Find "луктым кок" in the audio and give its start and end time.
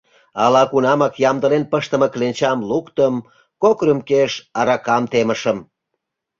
2.69-3.77